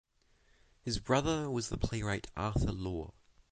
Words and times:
His 0.81 0.97
brother 0.97 1.47
was 1.47 1.69
the 1.69 1.77
playwright 1.77 2.25
Arthur 2.35 2.71
Law. 2.71 3.13